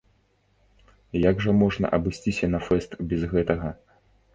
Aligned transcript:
Як 1.29 1.35
жа 1.47 1.55
можна 1.61 1.95
абысціся 2.01 2.45
на 2.59 2.67
фэст 2.71 2.91
без 3.13 3.21
гэтага. 3.37 3.69